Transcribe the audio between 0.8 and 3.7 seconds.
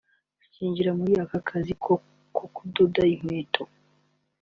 muri ako kazi ko kudoda inkweto